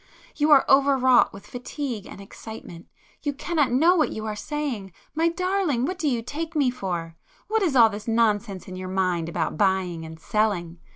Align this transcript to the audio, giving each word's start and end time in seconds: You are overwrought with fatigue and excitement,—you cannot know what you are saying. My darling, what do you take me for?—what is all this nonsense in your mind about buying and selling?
You 0.35 0.49
are 0.49 0.65
overwrought 0.67 1.31
with 1.31 1.45
fatigue 1.45 2.07
and 2.07 2.19
excitement,—you 2.19 3.33
cannot 3.33 3.71
know 3.71 3.95
what 3.95 4.11
you 4.11 4.25
are 4.25 4.35
saying. 4.35 4.93
My 5.13 5.29
darling, 5.29 5.85
what 5.85 5.99
do 5.99 6.07
you 6.09 6.23
take 6.23 6.55
me 6.55 6.71
for?—what 6.71 7.61
is 7.61 7.75
all 7.75 7.89
this 7.91 8.07
nonsense 8.07 8.67
in 8.67 8.75
your 8.75 8.89
mind 8.89 9.29
about 9.29 9.59
buying 9.59 10.03
and 10.03 10.19
selling? 10.19 10.79